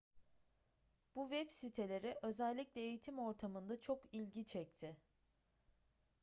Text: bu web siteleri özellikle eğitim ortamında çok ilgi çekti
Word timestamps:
bu 1.15 1.29
web 1.29 1.49
siteleri 1.49 2.17
özellikle 2.21 2.81
eğitim 2.81 3.19
ortamında 3.19 3.81
çok 3.81 4.03
ilgi 4.11 4.45
çekti 4.45 4.97